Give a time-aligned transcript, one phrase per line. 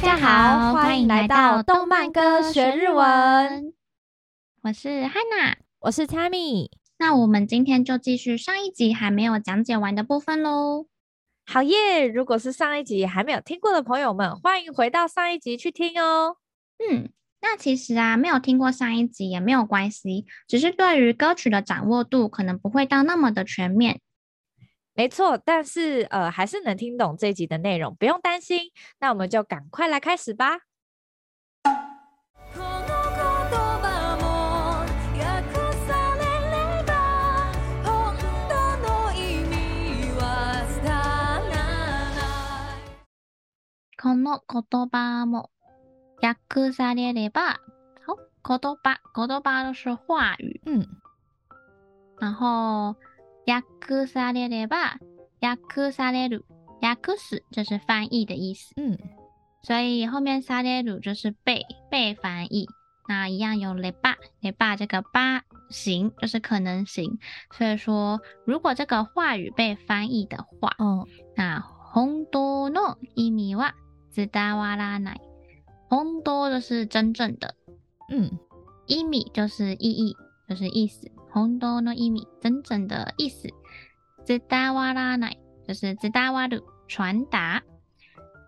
[0.00, 3.74] 大家好，欢迎来到动漫歌学日文。
[4.62, 6.70] 我是 Hana，我是 Tammy。
[6.98, 10.86] 那我们今天就继续上一集还没有讲解完的部分喽。
[11.44, 12.06] 好耶！
[12.06, 16.36] 如果是上一集还没有听过的朋友们，欢迎回到上一集去听哦。
[16.78, 17.10] 嗯，
[17.40, 23.98] 那其实啊，没有听过上一集也没有关系，只是对于歌曲的掌握度可能不会到那么的全面。
[24.97, 28.71] 没错，但是呃，还是能听懂这一集的内容，不用担心。
[28.99, 30.59] 那我们就赶快来开始吧。
[43.95, 45.49] この言叶も
[46.21, 47.55] 訳されれば，
[48.05, 50.85] 好，言叶，言叶都是话语，嗯，
[52.19, 52.97] 然后
[53.47, 54.97] 訳されれば，
[55.41, 56.43] 訳される，
[56.81, 58.97] 訳す就是翻译的意思，嗯，
[59.61, 62.67] 所以后面される就是被被翻译，
[63.07, 67.17] 那一样有れば，れば这个ば行就是可能行，
[67.51, 73.73] 所以说如果这个话语被翻译的话，哦，那本当の意味は
[74.15, 75.19] 伝わらない，
[75.89, 77.55] 本当就是真正的，
[78.09, 78.39] 嗯，
[78.87, 80.15] 意味就是意义，
[80.47, 83.49] 就是意思， 本当の意味真正的意思，
[84.25, 87.61] 伝わらない就是伝わる传达，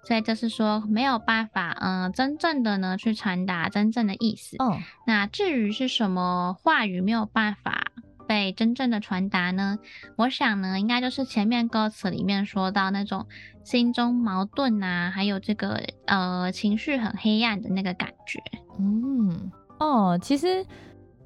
[0.03, 4.55] 所以就是说没有办法，嗯、呃，真正的呢去传达真正的意思。
[4.59, 4.77] 哦，
[5.07, 7.91] 那至于是什么话语没有办法
[8.27, 9.79] 被真正的传达呢？
[10.17, 13.25] 我想呢，应该就是前面歌词里面说到那种
[13.63, 18.39] 心中矛盾啊，还有这个呃情绪很黑暗的那个感觉。
[18.77, 20.65] 嗯，哦，其实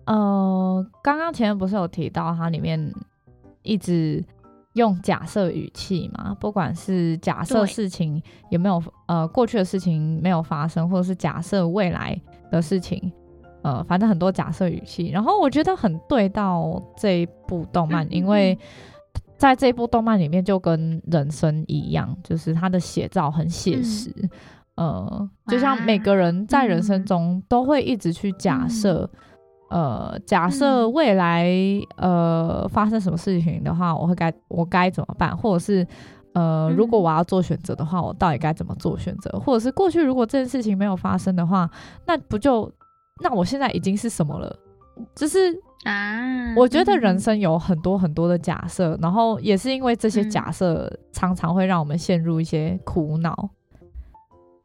[0.07, 2.93] 呃，刚刚前面不是有提到它里面
[3.63, 4.25] 一直
[4.75, 6.37] 用假设语气嘛？
[6.41, 12.21] 不管是假设事情有没有呃过去的事情没有发生，或者是假设未来
[12.51, 13.13] 的事情。
[13.63, 18.59] 呃，反正很多假设语气，然后我觉得很对到这一部动漫，嗯、因为
[19.39, 24.11] 在这一部动漫里面就跟人生一样，就是它的写照很写实，
[24.75, 29.19] 嗯、呃，就像每个人在人生中都会一直去假设，嗯、
[29.75, 31.51] 呃，假设未来
[31.97, 35.85] 呃发生什么事情的话，我会该我该怎么办，或者是
[36.33, 41.69] 呃，如果我要做选择的话，我到底该怎么做选择，或者是过去如果这件事情没有发生的话，
[42.07, 42.71] 那不就
[43.21, 44.57] 那我现在已经是什么了？
[45.13, 45.53] 就是
[45.83, 53.51] 啊，我觉得人生有很多很多的假设，嗯、然后也是因为这些假设常常会让我们陷入一些苦恼。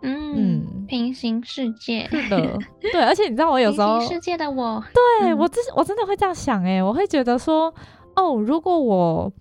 [0.02, 7.74] 嗯，嗯平行世界是的，对，而且你知道我有时候平行世界的我，对、嗯、我真我真的会这样想哎，我会觉得说，
[8.16, 9.32] 哦，如果我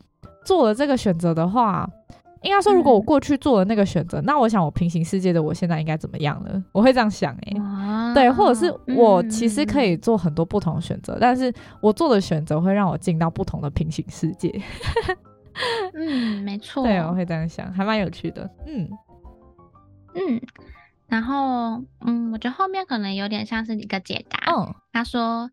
[0.44, 1.88] 做了这个选择的话。
[2.42, 6.62] 应该说，如果我过去做了那个选择，嗯、那我想我平行世界的我现在应该怎么样了？
[6.70, 11.52] 我会这样想哎、欸，对，或者是我其实可以做很多不同的选择，嗯、但是
[11.82, 14.48] 我做的选择会让我进到不同的平行世界。
[15.94, 18.48] 嗯，没错，对，我会这样想，还蛮有趣的。
[18.69, 18.88] 嗯
[20.18, 20.42] 嗯，
[21.06, 24.38] 然后嗯，我觉得后面可能有点像是一个解答。
[24.52, 25.50] 嗯，他说。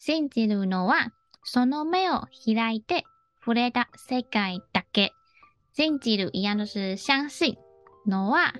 [0.00, 1.12] 信じるのは
[1.44, 3.04] その目を开いて
[3.44, 5.12] 触れた世界だけ。
[5.77, 7.57] 信じる一样就是相信，
[8.07, 8.53] のは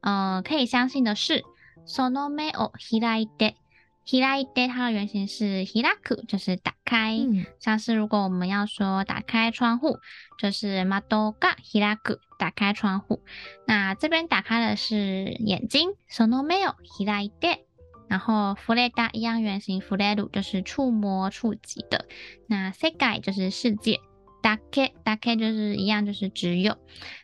[0.00, 1.42] 呃可以相信的是，
[1.84, 3.56] その目を开いて。
[4.04, 7.16] 开いて它的原型是开く，就是打开。
[7.16, 10.00] 嗯、像是如果我们要说打开窗户，
[10.38, 13.22] 就是窓が开く，打开窗户。
[13.64, 16.74] 那这边打开的是眼睛，その目を
[17.06, 17.64] 开いて。
[18.08, 22.04] 然后触れた一样原型，触れる就是触摸、触及的。
[22.48, 24.00] 那世界就是世界，
[24.46, 26.76] だけだけ就是一样，就是只有。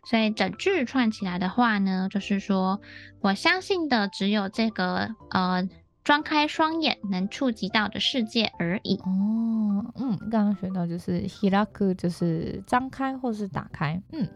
[0.08, 2.80] 所以整句串起来的话呢，就是说
[3.20, 5.68] 我相信的只有这个呃。
[6.04, 8.96] 张开双眼能触及到的世界而已。
[8.96, 14.00] 哦，嗯，刚刚学到就是开く，就是张开或是打开。
[14.12, 14.26] 嗯，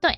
[0.00, 0.16] 对。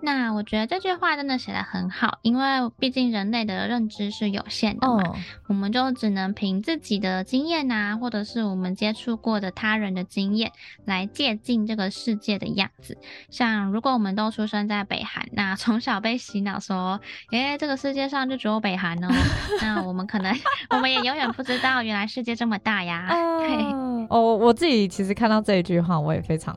[0.00, 2.44] 那我觉得这句话真的写得很好，因为
[2.78, 5.16] 毕竟人类的认知是有限的嘛，oh.
[5.48, 10.52] 我们就只能凭自己的经验啊，或者是我们接触过的他人的经验
[10.84, 12.96] 来借鉴这个世界的样子。
[13.28, 17.00] 像如果我们都出生在北韩，那从小被洗脑说，
[17.32, 19.08] 诶，这个世界上就只有北韩哦，
[19.60, 20.32] 那我们可能
[20.70, 23.08] 我们也永远不知道原来世界这么大呀。
[23.10, 24.10] 哦，oh.
[24.10, 26.56] oh, 我自己其实看到这一句话，我也非常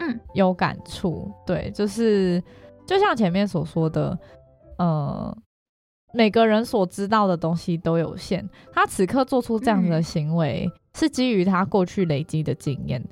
[0.00, 1.30] 嗯有感触。
[1.46, 2.42] 对，就是。
[2.92, 4.18] 就像前面所说的，
[4.76, 5.34] 呃，
[6.12, 8.46] 每个人所知道的东西都有限。
[8.70, 13.02] 他此刻做出这样的行为，嗯、是基于他过去累积的经验，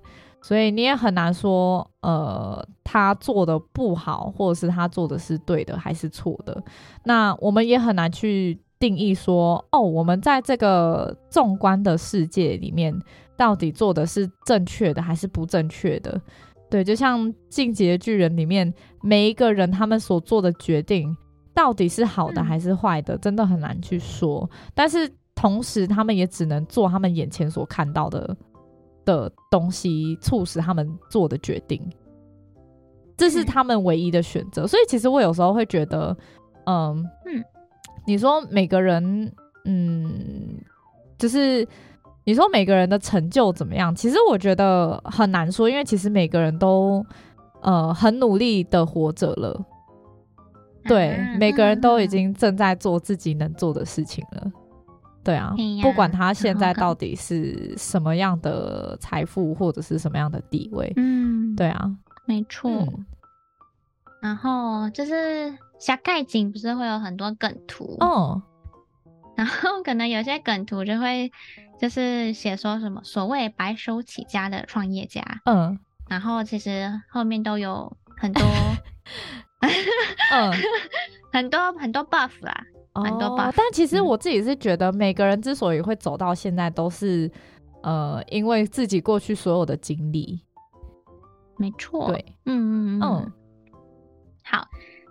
[0.42, 6.62] 所以你也很难说，呃，他做的不好，或者是他做的是对的还是错的。
[7.04, 12.94] 那我们也很难去定义说，哦，我们在这个纵观的世界里面，
[13.34, 16.20] 到底做的是正确的还是不正确的？
[16.70, 18.72] 对，就像《进击的巨人》里面
[19.02, 21.14] 每一个人他们所做的决定，
[21.52, 24.48] 到底是好的还是坏的，真的很难去说。
[24.72, 28.36] 但是同时，他们也只能做他们眼前所看到的
[29.04, 31.82] 的东西，促使他们做的决定，
[33.16, 34.64] 这是他们唯一的选择。
[34.66, 36.16] 所以，其实我有时候会觉得，
[36.66, 37.44] 嗯嗯，
[38.06, 39.32] 你说每个人，
[39.64, 40.56] 嗯，
[41.18, 41.66] 就是。
[42.24, 43.94] 你说每个人的成就怎么样？
[43.94, 47.04] 其实我觉得很难说，因为其实每个人都
[47.62, 49.64] 呃很努力的活着了，
[50.84, 54.52] 对，每个人都已经正在做自己能做的事情了，
[55.24, 61.90] 对啊，不管他现在到底是什么样的财富或者是什么样的地位，嗯，对啊，
[62.26, 62.70] 没错。
[64.22, 68.42] 然后就是小盖景不是会有很多梗图哦，
[69.40, 71.32] 然后可能有些梗图就会。
[71.80, 75.78] 就是写说什么所谓白手起家的创业家，嗯，
[76.10, 78.42] 然后其实后面都有很多，
[80.30, 80.52] 嗯，
[81.32, 83.54] 很多很多 buff 啦，哦、很多 buff。
[83.56, 87.26] 但其实我自己是觉得，每个人之所以会走到现在，都是、
[87.82, 90.38] 嗯、呃，因为自己过去所有的经历。
[91.56, 93.32] 没错，对，嗯嗯嗯。
[94.44, 94.68] 好，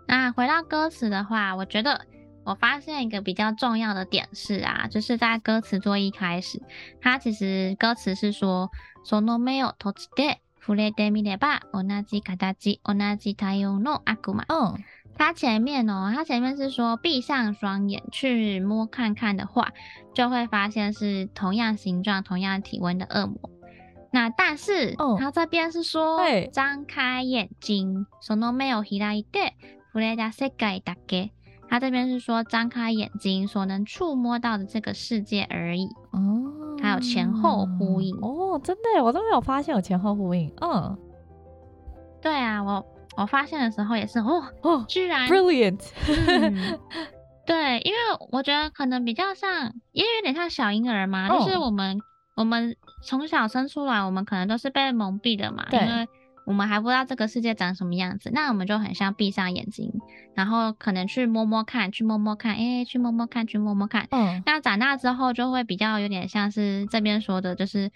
[0.07, 1.99] 那回到歌词的话，我觉得。
[2.49, 6.61] 我发现一个比较重要的点是啊，就是在歌词最一开始，
[7.00, 8.69] 它其实歌词是说“
[9.05, 14.44] その目を闭じて触れてみれば同じ形、同じ态様の悪魔”。
[14.52, 14.76] 嗯，
[15.16, 19.69] 它前面哦，它前面是说闭上双眼去摸看看的话，
[20.12, 23.50] 就会发现是同样形状、同样体温的恶魔。
[24.12, 26.20] 那但是，它这边是说
[26.52, 29.55] 张开眼睛，その目を开いて
[29.93, 31.31] 触れた世界だけ。
[31.69, 40.51] 他这边是说张开眼睛所能触摸到的这个世界而已哦，还有前后呼应哦，真的，我都没有发现有前后呼应。
[40.62, 40.98] 嗯，
[42.21, 42.83] 对啊，我
[43.16, 45.80] 我发现的时候也是哦哦，居然 brilliant，
[46.27, 46.80] 嗯。
[47.45, 47.98] 对，因为
[48.31, 52.00] 我觉得可能比较像，因为有点像小婴儿嘛，哦、就是我们
[52.36, 56.07] 我们从小生出来，我们可能都是被蒙蔽的嘛，对因为。
[56.50, 59.94] 我们还不知道这个世界长什么样子，那我们就很像闭上眼睛，
[60.34, 64.07] 然后可能去摸摸看，去摸摸看，哎，去摸摸看，去摸摸看。
[64.10, 67.92] 嗯，那长大之后就会比较有点像是这边说的，就是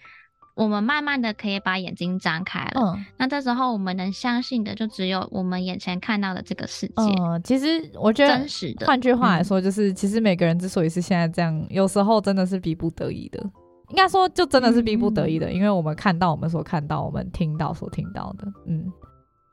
[0.54, 2.80] 我们慢慢的可以把眼睛张开了。
[2.80, 6.94] 嗯，那这时候我们能相信的就只有我们眼前看到的这个世界。
[7.20, 8.86] 嗯，其实我觉得真实的。
[8.86, 13.44] 换句话来说，就是、嗯、其实每个人之所以是现在这样，有时候真的是逼不得已的。
[13.93, 18.91] 应该说，就真的是逼不得已的，嗯、因为我们看到我们所看到，我们听到所听到的，嗯，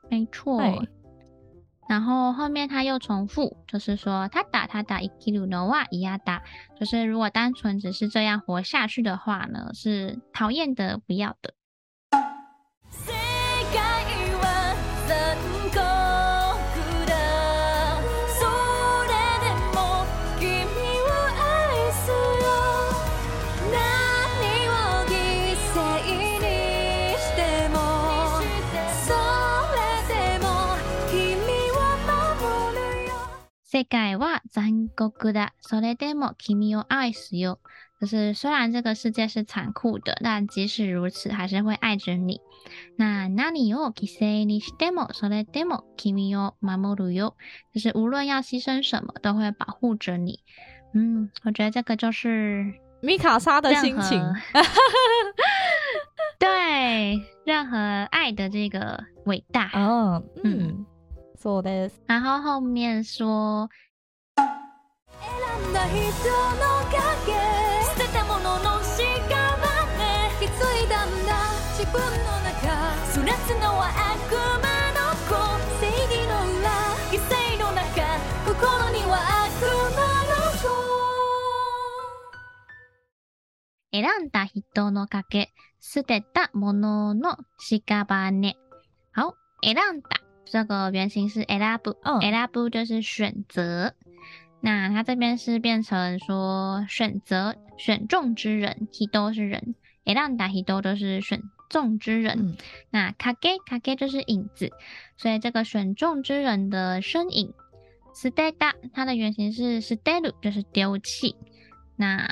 [0.09, 0.57] 没错。
[0.57, 0.89] 对
[1.89, 6.41] 然后后面他又重复，就是说他打他打，生きるのは嫌だ，
[6.77, 11.53] 就是如果单纯只是这样活下去的话呢，是讨厌的，不要的。
[33.81, 35.53] 世界は残酷だ。
[35.61, 37.59] それでも君を爱すよ。
[37.99, 42.39] 就是虽然这个世界是残酷的，但即使如此，还是会爱着你。
[42.95, 47.33] 那何を犠牲にしても、それでも君を守るよ。
[47.73, 50.39] 就是无论要牺牲什么，都会保护着你。
[50.93, 52.71] 嗯，我觉得这个就是
[53.01, 54.23] 米卡莎的心情。
[56.37, 57.77] 对，任何
[58.11, 59.71] 爱的这个伟大。
[59.73, 60.85] 哦，嗯。
[61.42, 62.00] そうです。
[62.06, 63.68] 然后后面说。
[73.12, 74.32] それすのは悪
[74.62, 75.34] 魔の子。
[75.80, 76.70] 正義の裏。
[77.10, 77.82] 犠牲の中。
[78.46, 79.50] 心には悪
[79.96, 80.70] 魔の子。
[83.92, 88.56] 選んだ人の賭け、捨てたものの屍。
[89.14, 90.21] 好、選んだ。
[90.51, 93.93] 这个原型是 elabu，elabu 就是选择。
[94.61, 102.37] 那它这边是变成说选择选中之人，hito 是人，选んだ人都是选 中之人。
[102.39, 102.57] 嗯、
[102.89, 104.71] 那卡给卡给就是影子，
[105.15, 107.53] 所以这个选中之人的身影，
[108.15, 111.35] 舍てた它的原型是舍てる，就是丢弃。
[111.95, 112.27] 那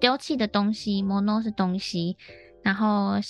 [0.00, 2.16] 丢弃的东西，物是东西，
[2.62, 3.20] 然后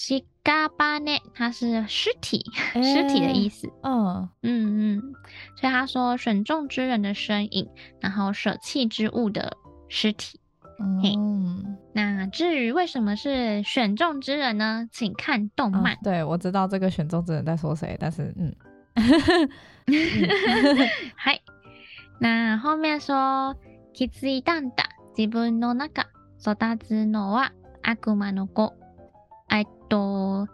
[0.44, 3.68] 尸ね它是尸体，尸、欸、体的意思。
[3.82, 5.14] 嗯嗯嗯，
[5.56, 7.68] 所以他说选中之人的身影，
[8.00, 9.56] 然后舍弃之物的
[9.88, 10.40] 尸体。
[10.78, 11.14] 嗯嘿，
[11.92, 14.88] 那至于为什么是选中之人呢？
[14.90, 15.92] 请看动漫。
[15.92, 18.54] 啊、对，我知道这个选中之人在说谁，但是嗯，
[21.16, 21.38] 嗨，
[22.18, 23.54] 那后面说
[23.92, 26.06] 気づいたんだ自分の中
[26.38, 27.52] 育つのは
[27.82, 28.72] 悪魔の子。
[29.84, 30.48] 哎，多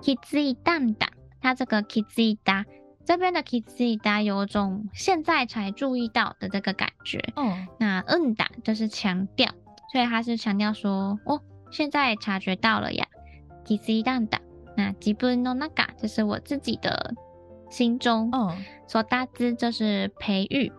[0.00, 1.08] 気づいたんだ，
[1.40, 2.64] 他这个気づいた
[3.04, 7.18] 这边的気づいた有种现在才注意到的这个感觉。
[7.36, 9.52] 嗯，那嗯だ就是强调。
[9.90, 13.06] 所以他是强调说，哦，现在察觉到了呀。
[13.64, 14.40] 気づいたんだ。
[14.76, 17.14] 那自分の中就是我自己的
[17.70, 18.30] 心中。
[18.32, 18.56] 嗯。
[18.88, 20.72] 育つ就是培育。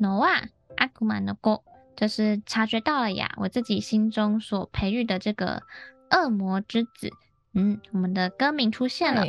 [0.00, 1.62] のは悪魔の子
[1.96, 5.62] 就是察觉到了呀，我自己心中所培育的这个
[6.10, 7.10] 恶魔之子。
[7.56, 9.26] 嗯，我们的歌名出现了。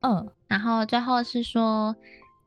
[0.00, 0.30] 嗯。
[0.48, 1.94] 然后最后是说，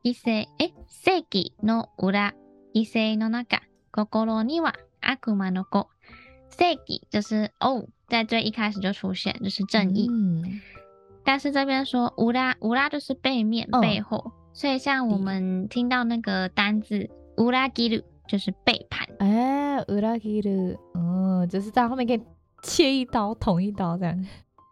[0.01, 0.73] 异性诶，
[1.03, 2.33] 正义の里，
[2.73, 3.59] 异性の中，
[3.91, 4.73] 心には。
[5.05, 5.87] 悪魔の子，
[6.49, 10.07] 正义就是哦，在最一开始就出现，就是正义。
[10.09, 10.61] 嗯，
[11.25, 19.05] 但是这边说乌拉乌拉就是背面、哦、背后，所以像我们听到那个单字乌拉吉鲁就是背叛。
[19.19, 22.23] 哎，乌拉吉鲁，嗯，就是在后面给你
[22.61, 24.25] 切一刀、捅一刀这样。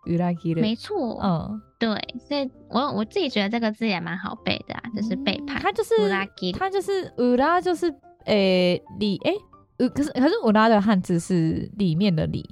[0.07, 1.89] 乌拉吉鲁，没错，嗯，对，
[2.27, 5.61] 所以我我自己觉得这个字也蛮好背的啊，就是背叛。
[5.61, 7.93] 它就是乌拉吉鲁，它就是乌拉，就是
[8.25, 9.35] 诶里诶。
[9.77, 12.43] 呃，可是可是我拉的汉字是里面的里，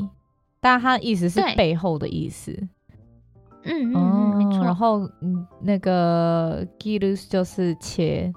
[0.60, 2.52] 但它的意思是背后的意思。
[3.64, 4.64] 嗯嗯嗯，没错。
[4.64, 8.32] 然后嗯，那个切る就是切，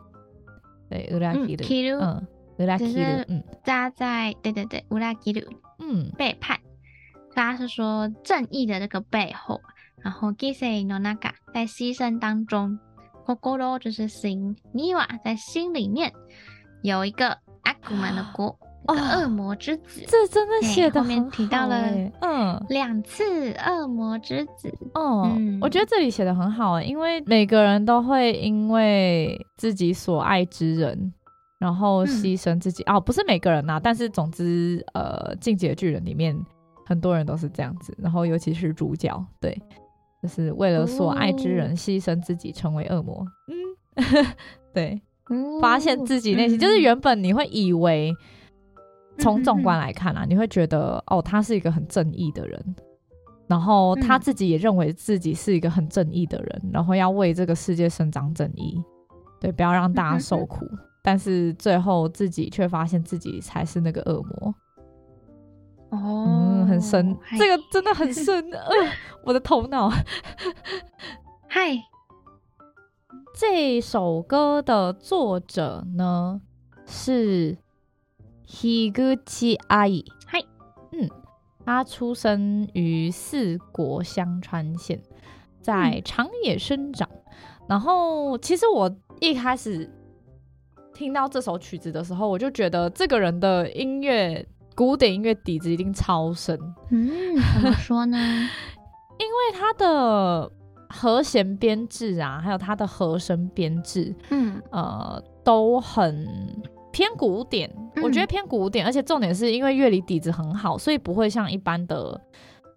[0.88, 2.26] 对，里切る，嗯，
[2.56, 5.46] 里切る，嗯，扎在，对对对，里切る，
[5.78, 6.58] 嗯，背叛。
[7.36, 9.60] 他是说正义的这个背后，
[10.02, 12.78] 然后犠牲の中在牺牲当中，
[13.26, 16.12] 心就是心，には在心里面
[16.82, 18.56] 有一个悪魔の子。
[18.88, 21.80] 恶魔之子，哦、这真的写的后面提到了，
[22.20, 24.76] 嗯，两次恶魔之子。
[24.94, 31.12] 哦，嗯、我觉得这里写的很好，因为每个人都会因为自己所爱之人，
[31.60, 32.82] 然后牺牲自己。
[32.82, 36.36] 嗯、哦，不是每个人呐、啊，但是总之，呃，进击的巨人里面
[36.87, 39.61] 很多人都是这样子，然后尤其是主角，对，
[40.23, 43.25] 就是为了所爱之人牺牲自己，成为恶魔。
[43.47, 44.25] 嗯，
[44.73, 45.01] 对，
[45.61, 48.13] 发现自己内心、嗯、就是原本你会以为。
[49.19, 52.75] 从纵观来看啊，你会觉得哦，他是一个很正义的人，
[53.47, 58.79] 然后他自己也认为自己是一个很正义的人，然后要为这个世界伸张正义，
[59.41, 60.67] 对，不要让大家受苦。
[61.01, 64.53] 但是最后自己却发现自己才是那个恶魔。
[65.89, 68.43] 哦，嗯，很深，这个真的很深。
[68.51, 68.69] 呃，
[69.23, 69.89] 我的头脑。
[71.47, 71.77] 嗨，
[73.33, 76.41] 这首歌的作者呢
[76.85, 77.57] 是。
[78.49, 80.05] Higuchi 阿姨。
[80.25, 80.39] 嗨，
[80.93, 81.09] 嗯，
[81.65, 85.03] 他出生于四国香川县，
[85.59, 87.09] 在长野生长。
[87.11, 87.21] 嗯、
[87.67, 88.89] 然后，其实我
[89.19, 89.93] 一开始
[90.93, 96.55] 听到这首曲子的时候，我就觉得这个人的音乐古典音乐底子一定超深。
[96.91, 97.09] 嗯，
[97.55, 98.17] 怎么说呢？
[99.17, 100.51] 因为它的
[100.87, 106.27] 和弦编制啊，还有它的和声编制，嗯，呃，都很。
[106.89, 112.19] 偏古典，我觉得偏古典，嗯、而且重点是因为乐理底子很好，所以不会像一般的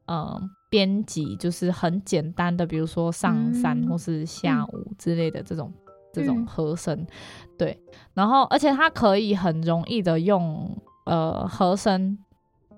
[0.07, 0.38] 呃
[0.69, 7.07] 编辑，就是很简单的，比如说上山或是下午之类的这种、嗯、这种和声，
[7.57, 7.80] 对。
[8.12, 10.76] 然后，而且它可以很容易的用
[11.11, 12.17] 呃和声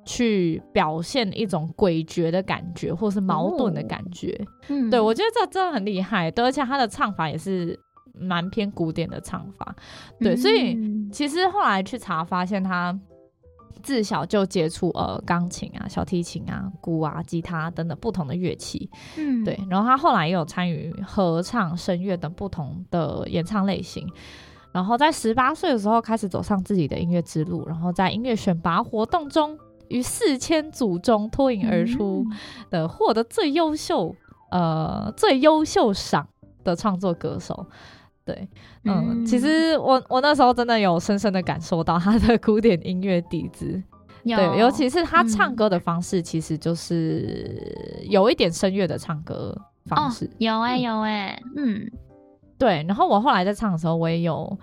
[0.04, 4.32] 去表现一种诡谲的感觉，或是矛盾的感觉。
[4.42, 7.78] 哦、嗯，对，我觉得这真的很厉害，对，而且他的唱法也是。
[8.14, 9.74] 蛮偏古典的唱法，
[10.20, 10.78] 对，嗯、所以
[11.10, 12.96] 其实后来去查，发现他
[13.82, 24.06] 自小就接触呃钢琴啊、小提琴啊、鼓啊、吉他等等不同的乐器，嗯，对，然后他后来也有参与合唱、声乐等不同的演唱类型，
[24.72, 32.24] 然后在十八岁的时候开始走上自己的音乐之路，然后在音乐选拔活动中，于四千组中脱颖而出
[32.70, 34.14] 的获得最优秀
[34.50, 36.26] 呃最优秀赏
[36.64, 37.66] 的创作歌手。
[38.24, 38.48] 对，
[38.84, 43.82] 嗯，嗯其实我我那时候真的有深深的感受到他的古典音乐底子，
[44.22, 44.36] 有。
[44.36, 49.52] 对，尤其是他唱歌的方式，其实就是有一点声乐的唱歌
[49.86, 50.24] 方式。
[50.24, 51.90] 哦、有哎、欸，有哎、欸，嗯，
[52.62, 52.84] 对。
[52.86, 54.58] 然后我后来在唱的时候，我也有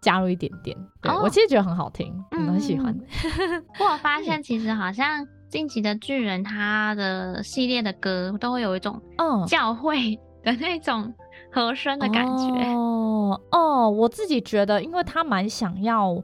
[0.00, 0.76] 加入一点点。
[1.00, 2.92] 对、哦、我其实觉得很好听，嗯，很喜欢。
[3.74, 11.14] 不过我发现，其实好像近期的巨人他的系列的歌都会有一种嗯教会的那种
[11.52, 12.72] 和声的感觉。
[12.74, 16.22] 哦哦，我自己觉得，因为他蛮想要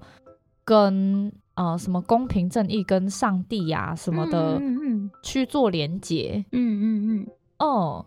[0.64, 1.32] 跟。
[1.58, 4.62] 呃，什么公平正义跟上帝呀、啊、什么的
[5.24, 7.26] 去做连结，嗯嗯嗯，
[7.58, 8.06] 哦，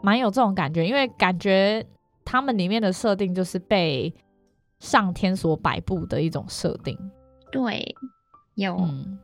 [0.00, 1.84] 蛮有这种感觉，因为感觉
[2.28, 4.12] 他们里面的设定就是被
[4.80, 6.94] 上天所摆布的一种设定，
[7.50, 7.96] 对，
[8.54, 8.76] 有。
[8.76, 9.18] 嗯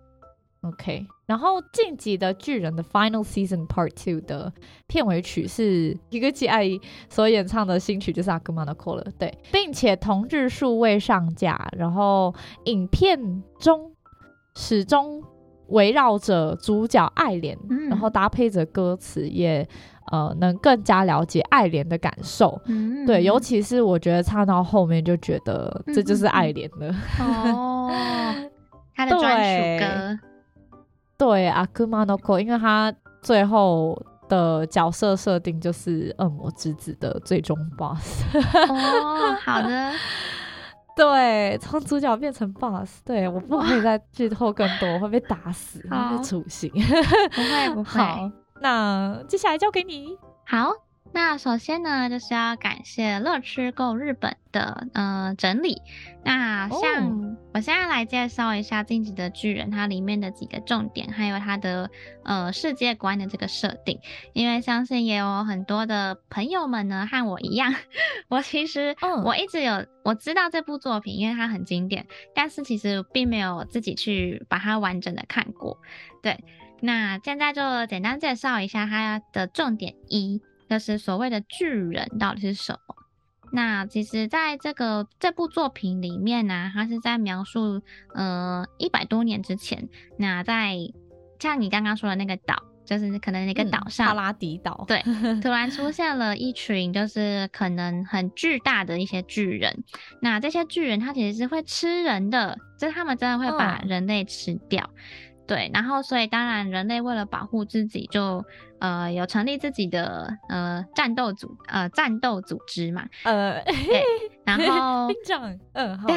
[0.63, 4.51] OK，然后《进击的巨人》的 Final Season Part Two 的
[4.87, 6.67] 片尾曲是一个吉爱
[7.11, 9.05] 所演唱的新曲，就是《Akuma no Call》了。
[9.19, 12.35] 对，并且同日数位上架，然后
[12.65, 13.93] 影片中
[14.57, 15.23] 始终
[15.69, 19.67] 围绕着主角爱莲，嗯、然后搭配着歌词，也
[20.13, 22.61] 呃能更加了解爱莲的感受。
[22.67, 26.95] 嗯、对，尤其是我觉得唱到后面就觉得这就是爱莲了。
[27.21, 27.91] 哦，
[28.95, 30.19] 他的专属歌。
[31.17, 32.93] 对，阿库玛诺科，因为他
[33.23, 33.97] 最后
[34.29, 38.25] 的角色设定就是恶魔之子的最终 boss。
[38.69, 39.93] 哦，好的。
[40.97, 46.71] 对，从主角变成 boss，对，我不可以再剧透更多，我会被打死，会处刑。
[46.71, 47.91] 不会不会。
[48.01, 50.17] 好，那接下来交给你。
[50.47, 50.71] 好。
[51.15, 55.81] 那首先呢，就是要感谢乐吃购日本的呃整理。
[56.25, 61.89] 那像我现在来介绍一下《进击的巨人》它里面的几个重点，还有它的
[62.25, 64.01] 呃世界观的这个设定。
[64.33, 67.73] 因为相信也有很多的朋友们呢和我一样，
[68.27, 72.05] 我其实我一直有我知道这部作品，因为它很经典，
[72.35, 75.79] 但是其实并没有自己去把它完整的看过。
[76.21, 76.43] 对，
[76.81, 80.43] 那现在就简单介绍一下它的重点一。
[80.69, 82.95] 就是所谓的巨人到底是什么？
[83.53, 87.81] 那其实，在这个这部作品里面呢、啊，它是在描述，
[88.15, 90.77] 呃，一百多年之前，那在
[91.39, 95.01] 像你刚刚说的那个岛，就是可能那个岛上，巴拉迪岛，对，
[95.41, 99.85] 突然出现了一群，就是可能很巨大的一些巨人。
[100.21, 104.91] 那这些巨人，它其实是会吃人的，就是他们真的会把人类吃掉。
[104.95, 108.45] 嗯对，然后所以当然人类为了保护自己就，就
[108.79, 114.03] 呃有成立自己的呃战斗组呃战斗组织嘛，呃对，
[114.45, 116.09] 然后兵长，嗯，好，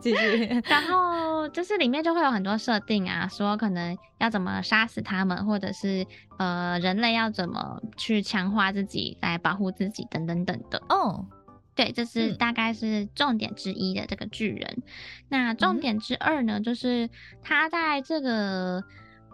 [0.00, 6.04] 继续， 然后就是里面就会有很多设定啊，说可能要怎么杀死他们，或者是
[6.38, 11.24] 呃人类要怎么去强化自己来保护自己等等等的，哦。
[11.74, 14.76] 对，这是大概是重点之一的这个巨人。
[14.78, 14.82] 嗯、
[15.28, 17.08] 那重点之二呢，就是
[17.42, 18.84] 他在这个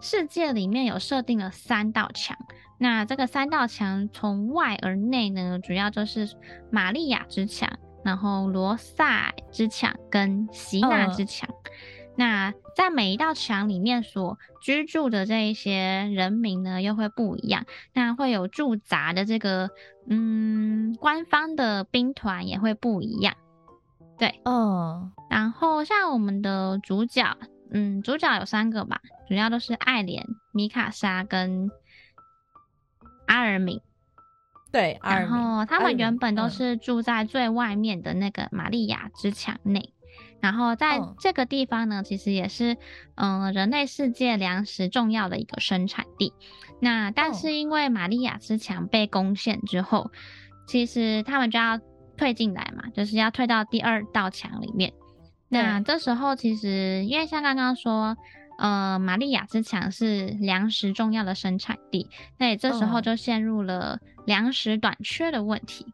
[0.01, 2.37] 世界里面有设定了三道墙。
[2.77, 6.29] 那这个三道墙从外而内呢，主要就是
[6.71, 7.69] 玛利亚之墙，
[8.05, 11.49] 然后罗萨之墙跟席娜之墙。
[11.49, 17.65] 嗯那在每一道墙里面所居住的这一些人民呢，又会不一样。
[17.93, 19.69] 那会有驻扎的这个，
[20.09, 23.35] 嗯，官方的兵团也会不一样。
[24.17, 25.13] 对，哦。
[25.29, 27.37] 然后像我们的主角，
[27.71, 31.71] 嗯，主角有三个吧，主要都是爱莲、米卡莎跟
[33.27, 33.79] 阿尔敏。
[34.73, 39.93] 对，然后他们原本都是住在最外面的那个玛利亚之墙内。
[40.41, 42.77] 然后在这个地方呢，其实也是，
[43.15, 46.33] 嗯、呃，人类世界粮食重要的一个生产地。
[46.81, 50.11] 那但是因为玛利亚之墙被攻陷之后，
[50.67, 51.79] 其实他们就要
[52.15, 54.93] 退进来嘛，就是要退到第二道墙里面。
[55.49, 58.15] 那这时候其实因为像刚刚说，
[58.59, 65.85] 呃，玛利亚之墙是粮食重要的生产地，那也这时候就陷入了粮食短缺的问题。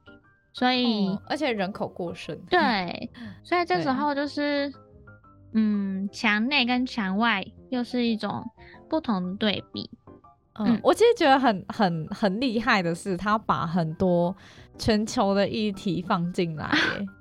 [0.57, 3.09] 所以、哦，而且人口过剩，对，
[3.43, 4.71] 所以这时候就是，
[5.51, 8.41] 嗯，墙内跟墙外又是一种
[8.89, 9.89] 不同的对比。
[10.57, 14.33] 嗯，我其实觉得很很很厉害的是，他把很多
[14.77, 16.71] 全球的议题放进来，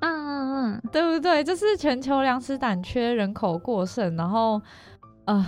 [0.00, 1.42] 嗯嗯嗯，对不对？
[1.42, 4.58] 就是全球粮食短缺、人口过剩，然后，
[5.24, 5.46] 啊、呃，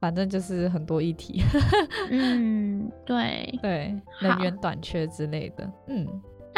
[0.00, 1.40] 反正就是很多议题。
[2.10, 6.04] 嗯，对对，能源短缺之类的，嗯。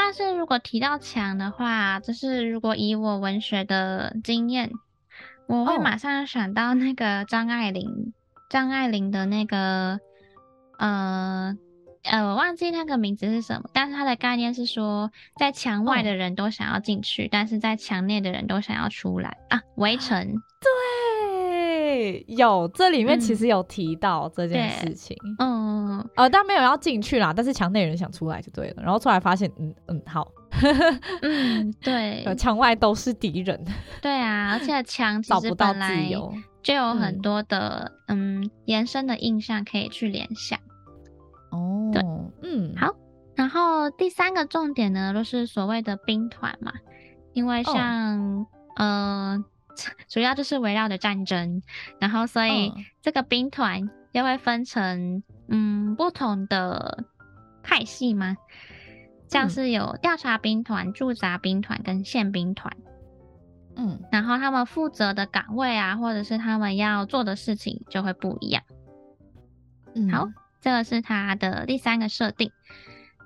[0.02, 4.70] 但是如果提到墙的话，就是如果以我文学的经验，
[5.46, 8.14] 我会马上想到那个张爱玲，
[8.48, 10.00] 张爱玲的那个，
[10.78, 11.54] 呃
[12.02, 19.36] 呃，我忘记那个名字是什么，但是它的概念是说，在墙外的人都想要进去，哦、但是在墙内的人都想要出来。
[19.50, 20.26] 啊，围城。
[20.26, 20.70] 对
[22.00, 30.26] 对，有这里面其实有提到这件事情，嗯，呃，但没有要进去啦，但是墙内人想出来就对了，然后出来发现，嗯嗯，好，
[31.22, 33.62] 嗯， 对，墙外都是敌人，
[34.00, 36.08] 对啊，而且墙其实本来
[36.62, 40.58] 就有很多的嗯，嗯延伸的印象可以去联想，
[41.50, 42.02] 哦，对，
[42.42, 42.94] 嗯，好，
[43.34, 46.72] 然后第三个重点呢，就是所谓的兵团嘛，
[47.32, 48.46] 因为像，嗯、哦。
[48.76, 49.44] 呃
[50.08, 51.62] 主要就是围绕着战争，
[51.98, 57.04] 然后所以这个兵团又会分成嗯不同的
[57.62, 58.36] 派系吗？
[59.28, 62.76] 像是有调查兵团、驻扎兵团跟宪兵团，
[63.76, 68.60] 嗯，然后他们负责的岗位啊，或者是他们要做的事情就会不一样。
[69.94, 70.28] 嗯，好，
[70.60, 72.50] 这个是他的第三个设定，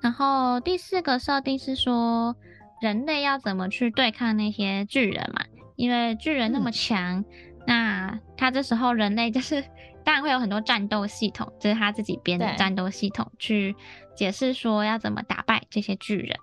[0.03, 2.37] 然后第四个设定是说
[2.83, 5.47] 人类要怎么去对抗那些巨人嘛。
[5.77, 7.25] 因为巨人那么强，嗯，
[7.67, 9.63] 那他这时候人类就是
[10.05, 13.75] 当然会有很多战斗系统，就是他自己编的战斗系统去
[14.17, 16.37] 解释说要怎么打败这些巨人。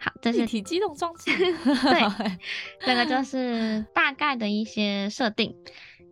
[0.00, 1.30] 好，这是体机动装置。
[1.36, 2.36] 对，
[2.86, 5.56] 这个就是大概的一些设定。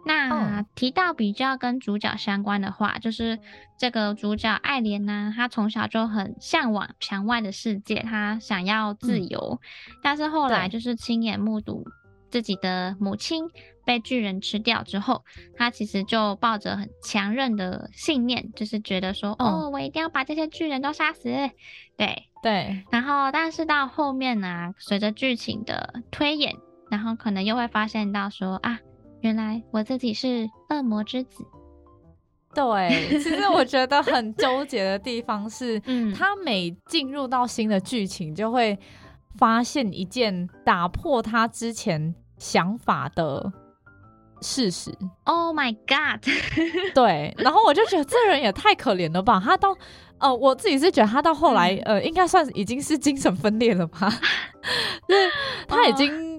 [0.05, 3.39] 那提到比较跟主角相关的话，就是
[3.79, 11.85] 这个主角艾莲呢，他从小就很向往墙外的世界，他想要自由，嗯，但是后来就是亲眼目睹。
[12.31, 13.45] 自己的母亲
[13.85, 15.25] 被巨人吃掉之后，
[15.57, 21.25] 他其实就抱着很强韧的信念，就是觉得说，哦，哦，我一定要把这些巨人都杀死。
[21.97, 22.85] 对对。
[22.91, 26.55] 然后，但是到后面呢、啊，随着剧情的推演，
[26.91, 28.79] 然后可能又会发现到说，啊，
[29.21, 31.47] 原来我自己是恶魔之子。
[32.55, 38.79] 对，其实我觉得很纠结的地方是，嗯，他每进入到新的剧情，就会。
[39.39, 43.53] 发现一件打破他之前想法的
[44.41, 44.93] 事实。
[45.25, 46.23] Oh my god！
[46.95, 49.41] 对，然后我就觉得这人也太可怜了吧。
[49.43, 49.77] 他到
[50.19, 54.09] 呃，我自己是觉得他到后来、嗯、呃，应该算已经是精神分裂了吧？
[55.09, 55.31] 就是
[55.69, 56.37] 他已经。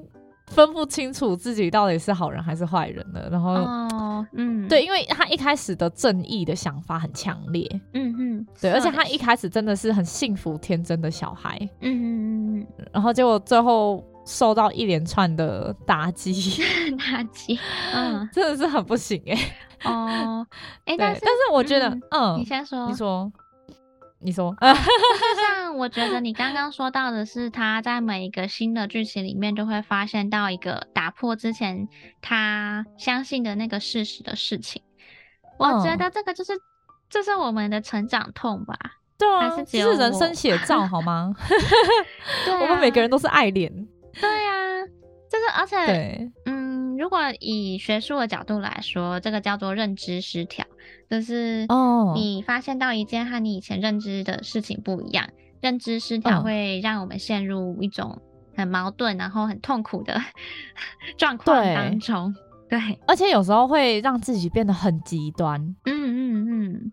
[0.49, 12.05] 分不清楚自己到底是好人还是坏人了，然后，哦，嗯，对，因为他一开始的正义的想法很强烈，嗯嗯，对，而且他一开始真的是很幸福天真的小孩，嗯嗯
[12.46, 16.33] 嗯嗯，然后结果最后受到一连串的打击，
[16.97, 17.59] 打击，
[17.93, 20.45] 嗯，真的是很不行哎、欸，哦，
[20.85, 23.31] 哎、 欸，但是但是我觉得，嗯，嗯，你先说，你说。
[24.19, 31.87] 你说， 就像我觉得你刚刚说到的是，他在每一个新的剧情里面都会发现到一个打破之前
[32.19, 34.81] 他相信的那个事实的事情。
[35.59, 36.53] 我觉得这个就是，
[37.11, 38.75] 这是我们的成长痛吧？
[39.17, 41.33] 对啊，还是只有是人生写照好吗？
[42.45, 43.71] 对啊，我们每个人都是爱脸。
[44.19, 44.85] 对啊，
[45.29, 46.67] 就是而且，对，嗯。
[46.97, 50.65] 如果以学术的角度来说，这个叫做认知失调，
[51.07, 55.29] 就是哦，你发现到一件和你以前认知的事情不一样，
[55.61, 58.19] 认知失调会让我们陷入一种
[58.55, 60.19] 很矛盾，然后很痛苦的
[61.19, 62.33] 状况当中。
[62.67, 65.61] 对，而且有时候会让自己变得很极端。
[65.85, 66.26] 嗯嗯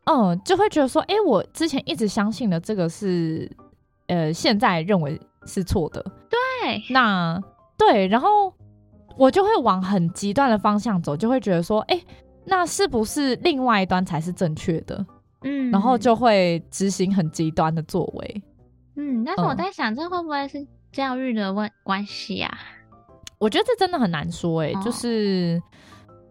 [0.04, 3.50] 嗯，嗯，就会觉得说，哎、欸，我之前一直相信的这个是，
[4.06, 6.04] 呃，现在认为是错的。
[6.30, 7.40] 对，那
[7.76, 8.52] 对，然后。
[9.16, 12.04] 我就会往很极端的方向走，就会觉得说，哎、欸，
[12.46, 15.06] 那是不是另外一端才是正确的？
[15.44, 18.42] 嗯，然后就会执行很极端的作为。
[18.96, 22.58] 嗯，但是我在想，嗯、这会不会是教育的问关系啊？
[23.38, 25.62] 我觉得这真的很难说、欸，哎、哦，就是，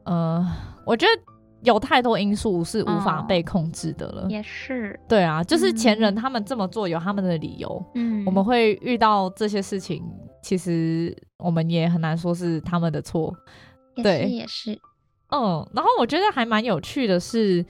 [0.03, 0.45] 呃，
[0.85, 1.32] 我觉得。
[1.63, 10.03] 有太多因素是无法被控制的了，哦、也是，对啊，就是前人他们这么做有他们的理由，嗯，我们会遇到这些事情，
[10.41, 13.33] 其实我们也很难说是他们的错，
[13.95, 14.77] 对，也是，
[15.29, 17.65] 嗯，然后我觉得还蛮有趣的是，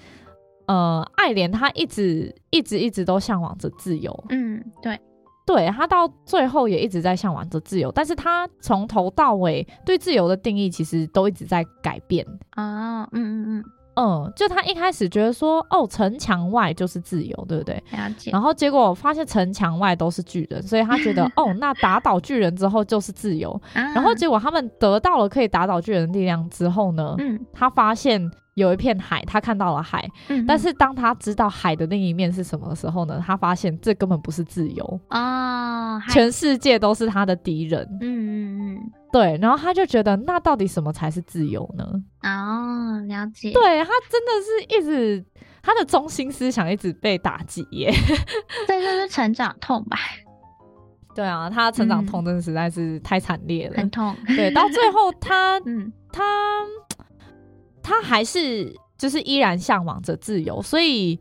[0.66, 5.00] 呃，爱莲她一直一直一直都向往着自由，嗯，对，
[5.46, 12.26] 对，她到最后也一直在向往着自由，但是她从头到尾对自由的定义其实都一直在改变，
[12.56, 13.64] 哦，嗯嗯嗯。
[13.96, 17.82] 嗯，就他一开始觉得说，哦，城墙外就是自由，对不对？
[17.92, 18.32] 了解。
[18.32, 23.60] 然后结果发现城墙外都是巨人，所以他觉得， 哦，那打倒巨人之后就是自由。
[23.74, 28.32] 然后结果他们得到了可以打倒巨人的力量之后呢，嗯，他发现。
[28.56, 41.86] 有一片海，他看到了海，嗯，但是当他知道海的另一面是什么的时候呢，他发现这根本不是自由哦，全世界都是他的敌人，嗯嗯嗯，对，然后他就觉得那到底什么才是自由呢？
[42.23, 45.23] 哦，了解，对，他真的是一直
[45.62, 47.89] 他的中心思想一直被打击耶，
[48.67, 49.97] 这就是成长痛吧？
[51.15, 56.23] 对啊，他成长痛真的实在是太惨烈了，很痛，对，到最后 他嗯他。
[57.86, 61.19] 他还是就是依然向往着自由，所以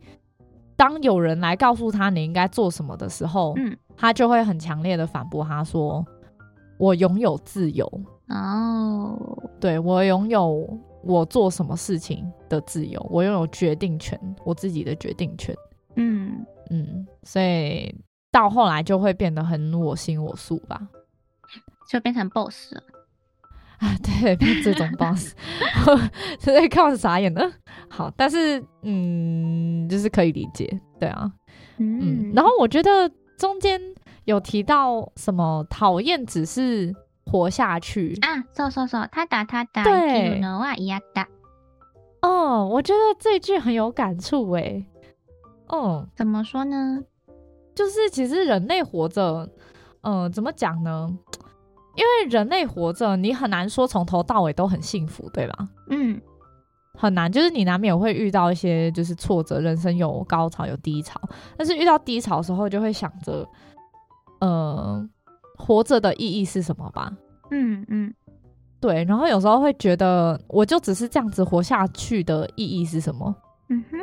[0.77, 6.05] 当有人来告诉他你应该做什么的时候，嗯，他就会很强烈的反驳他说
[6.77, 7.85] ：“我拥有自由
[8.29, 9.17] 哦，
[9.59, 10.67] 对，我拥有
[11.03, 15.55] 我做什么事情的自由，我拥有决定权，我自己的决定权。”
[15.95, 17.93] 嗯嗯，所以
[18.31, 20.81] 到后来就会变得很我行我素吧，
[21.89, 22.81] 就变成 boss 了。
[23.79, 25.35] 啊， 对，变这种 boss，
[26.39, 27.51] 所以看我是傻眼的。
[27.89, 31.31] 好，但是嗯，就是可以理解，对啊，
[31.77, 33.79] 嗯，嗯，然后我觉得中间
[34.25, 36.93] 有提到什么讨厌只是
[37.25, 40.41] 活下去啊，说说说，他打他打，对。
[42.21, 44.85] 哦，我觉得这句很有感触哎。
[45.67, 47.03] 哦，怎么说呢？
[47.75, 49.49] 就是其实人类活着，
[50.01, 51.09] 嗯、呃，怎么讲呢？
[51.95, 55.69] 因为人类活着，你很难说从头到尾都很幸福，对吧？
[55.89, 56.21] 嗯，
[56.93, 61.19] 很难，就是你难免会遇到一些就是挫折，人生有高潮有低潮，
[61.57, 63.47] 但是遇到低潮的时候，就会想着，
[64.45, 65.09] 呃，
[65.57, 67.11] 活着的意义是什么吧？
[67.51, 68.13] 嗯嗯，
[68.79, 73.35] 对，然后有时候会觉得，我就只是这样子活下去的意义是什么？
[73.69, 73.97] 嗯哼，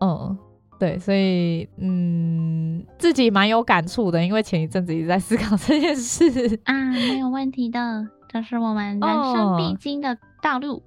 [0.00, 0.38] 嗯。
[0.80, 6.22] 对，所以嗯，自己蛮有感触的，因为前一阵子一直在思考这件事
[6.66, 10.76] 啊，没有问题的，这是我们人生必经的道路。
[10.76, 10.82] 哦、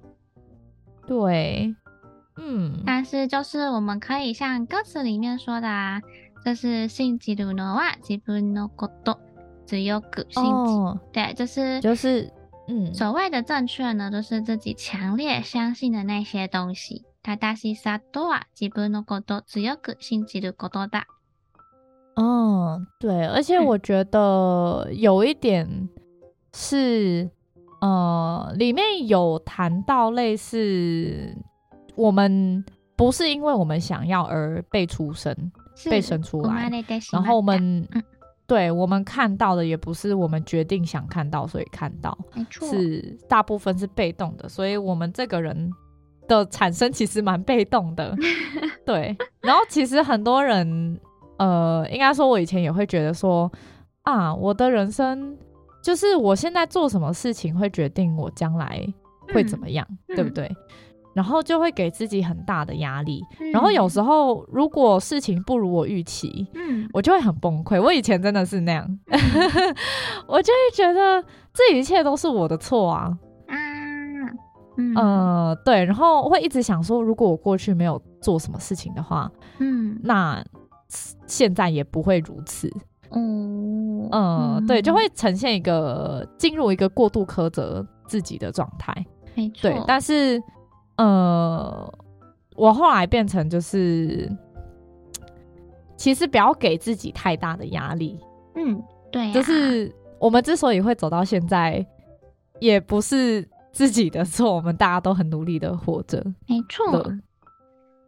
[1.06, 1.76] 对，
[2.38, 6.00] 嗯，但是就是我们可以像歌词里面说的啊，
[6.45, 9.19] 就是信じるのは自分のこと
[9.67, 12.31] 强く信じ，对，就是就是
[12.67, 17.03] 嗯，所谓的正确呢，就是自己强烈相信的那些东西。
[17.23, 21.03] 正しさとは自分のこと强く信じることだ。
[22.15, 25.89] 嗯，对，而且我觉得有一点
[26.53, 27.29] 是，
[27.81, 31.35] 嗯、呃，里面有谈到类似，
[31.95, 32.63] 我们
[32.95, 35.35] 不是因为我们想要而被出生，
[35.90, 36.70] 被生出来，
[37.12, 38.02] 然后我们，嗯、
[38.46, 45.70] 对，我们看到的也不是我们决定想看到，所以看到，没错，是大部分是被动的，所以我们这个人。
[46.28, 48.16] 的产生其实蛮被动的，
[48.86, 49.14] 对。
[49.40, 50.98] 然后其实很多人，
[51.36, 53.50] 呃，应该说，我以前也会觉得说，
[54.02, 55.36] 啊，我的人生
[55.82, 58.86] 就是我现在做什么事情会决定我将来
[59.34, 60.48] 会怎么样，嗯、对不对？
[61.14, 63.22] 然后就会给自己很大的压力。
[63.40, 67.80] 嗯、然后有时候如果事情不如我预期，嗯，我就会很崩溃。
[67.80, 69.20] 我以前真的是那样，嗯、
[70.28, 73.16] 我就会觉得这一切都是我的错啊。
[74.78, 80.42] 嗯、呃，对，然后会一直想说，如果我过去没有做什么事情的话，嗯，那
[81.26, 82.72] 现在也不会如此。
[83.10, 88.94] 嗯，呃、嗯，对，就会呈现一个进入一个过度苛责自己的状态。
[89.34, 90.42] 没错，对，但是，
[91.02, 91.94] 呃，
[92.54, 94.30] 我后来变成就是，
[95.96, 98.20] 其实不要给自己太大的压力。
[98.54, 101.84] 嗯，对、啊，就是我们之所以会走到现在，
[102.60, 103.48] 也不是。
[103.74, 106.22] 自己的错，我们大家都很努力的活着。
[106.46, 107.10] 没错，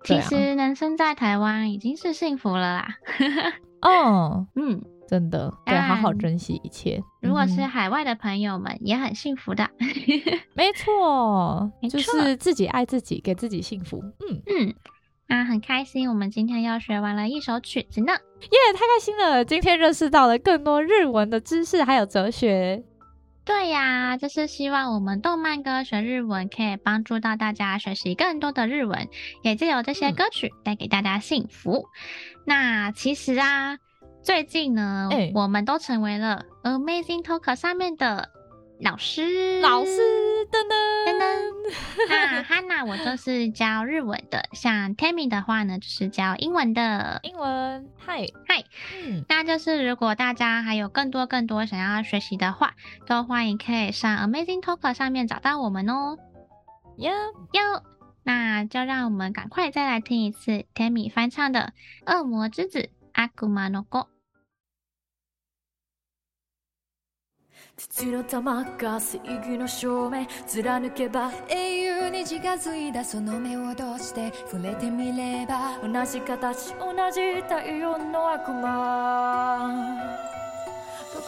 [0.04, 2.88] 其实能生在台湾已经是幸福了啦。
[3.80, 7.02] 哦， 嗯，真的，对，好好珍惜一切。
[7.20, 9.68] 如果是海外的朋友们，也很幸福的。
[10.54, 13.98] 没错，就是自己爱自己，给自己幸福。
[13.98, 14.74] 嗯嗯，
[15.26, 18.12] 那，很开心，我们今天又学完了一首曲子呢。
[18.12, 19.44] 耶，太开心了！
[19.44, 22.82] 今天认识到了更多日文的知识，还有哲学。
[23.44, 29.08] 对呀，就是希望我们动漫歌学日文可以帮助到大家学习更多的日文，
[29.42, 31.72] 也借由这些歌曲带给大家幸福。
[31.72, 33.76] 嗯、那其实啊，
[34.24, 38.30] 最近呢，欸、我们都成为了 Amazing Talker 上面的。
[38.80, 40.00] 老师，老师，
[40.50, 40.74] 噔噔
[41.06, 42.08] 噔噔。
[42.08, 47.20] 那 Hana 我就是教日文的，像 Tammy 的话呢，就是教英文的。
[47.22, 48.64] 英文，嗨嗨。
[49.04, 52.74] 嗯，那就是如果大家还有更多更多想要学习的话，
[53.06, 56.18] 都欢迎可以上 Amazing Talker 上面找到我们哦。
[56.96, 57.12] 哟
[57.52, 57.82] 哟，
[58.24, 61.72] 那就让我们赶快再来听一次 Tammy 翻唱的
[62.12, 62.80] 《恶魔之子》
[63.12, 64.13] 悪魔の子。
[67.76, 80.24] 土の玉が正义の证明贯けば英雄に近づいたその目をどうして触れてみれば同じ形同じ太阳の悪魔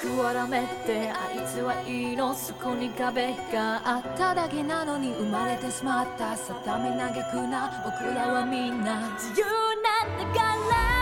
[0.01, 9.45] 仆はダメってあいつはいいのそこに壁があっただけなのに生まれてしまった定め叹くな仆らはみんな自由
[9.83, 10.96] なんだから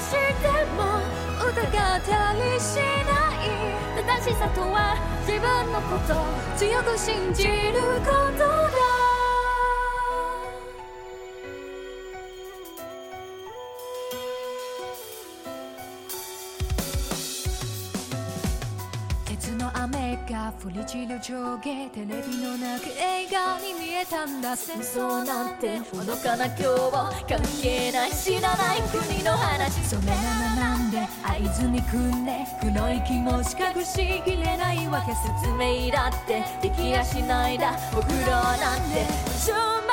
[0.00, 1.00] しても
[1.38, 3.50] 疑ったりしない
[3.96, 4.96] 正しさとは
[5.26, 6.14] 自分のこと
[6.56, 8.89] 強く信じることだ
[20.86, 25.78] 日の上下テレビの中映画に見えたんだ戦争なんて。
[25.78, 26.64] ほのかな今日
[27.28, 39.89] 関係ない知らない国の話それなのなんで合図に組んで黒い気持ち隠しきれないわけ説明だってできやしないだお風呂なんて。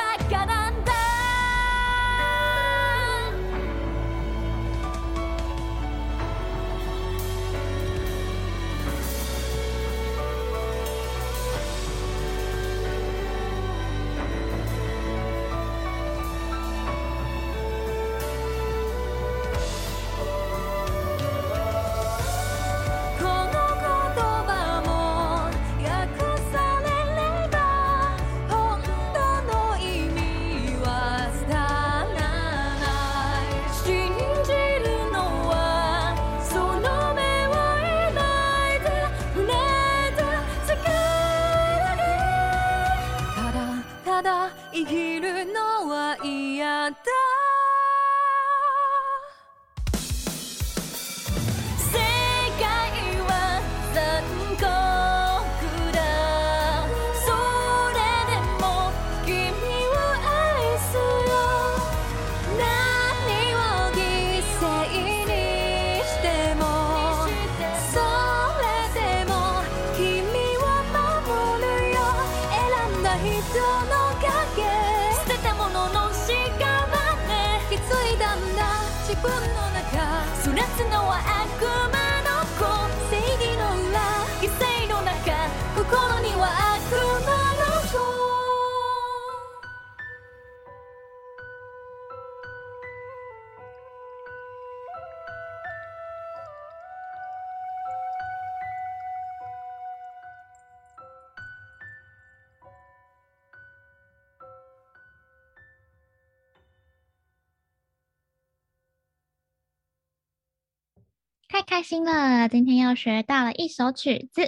[111.58, 112.48] 太开心了！
[112.48, 114.42] 今天又学到了一首曲子。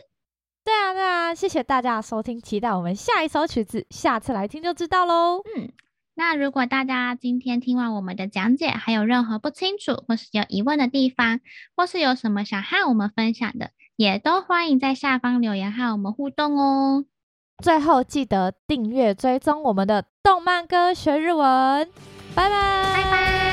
[0.64, 5.42] 对啊，对啊，谢谢大家的收听，期待我们下一首曲子，下次来听就知道喽。
[5.56, 5.72] 嗯，
[6.14, 11.40] 那如果大家今天听完我们的讲解，还有任何不清楚或是有疑问的地方，
[11.74, 17.06] 或是有什么想和我们分享的，也都欢迎在下方留言和我们互动哦。
[17.60, 21.90] 最后记得订阅追踪我们的动漫歌学日文，
[22.36, 23.49] 拜拜，拜拜。